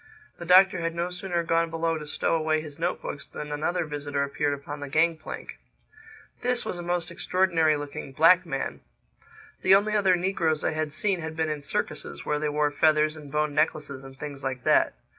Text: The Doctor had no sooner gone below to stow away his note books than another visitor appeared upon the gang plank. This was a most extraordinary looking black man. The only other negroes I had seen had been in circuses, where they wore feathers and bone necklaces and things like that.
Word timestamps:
The 0.39 0.45
Doctor 0.47 0.79
had 0.79 0.95
no 0.95 1.11
sooner 1.11 1.43
gone 1.43 1.69
below 1.69 1.99
to 1.99 2.07
stow 2.07 2.33
away 2.33 2.59
his 2.59 2.79
note 2.79 3.03
books 3.03 3.27
than 3.27 3.51
another 3.51 3.85
visitor 3.85 4.23
appeared 4.23 4.51
upon 4.55 4.79
the 4.79 4.89
gang 4.89 5.15
plank. 5.15 5.59
This 6.41 6.65
was 6.65 6.79
a 6.79 6.81
most 6.81 7.11
extraordinary 7.11 7.77
looking 7.77 8.11
black 8.11 8.43
man. 8.43 8.81
The 9.61 9.75
only 9.75 9.95
other 9.95 10.15
negroes 10.15 10.63
I 10.63 10.71
had 10.71 10.91
seen 10.91 11.21
had 11.21 11.35
been 11.35 11.49
in 11.49 11.61
circuses, 11.61 12.25
where 12.25 12.39
they 12.39 12.49
wore 12.49 12.71
feathers 12.71 13.15
and 13.15 13.31
bone 13.31 13.53
necklaces 13.53 14.03
and 14.03 14.17
things 14.17 14.43
like 14.43 14.63
that. 14.63 14.95